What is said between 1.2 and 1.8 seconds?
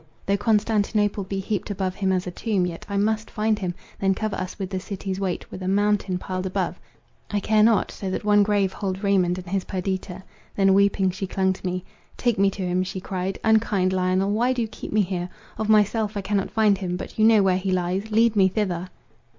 be heaped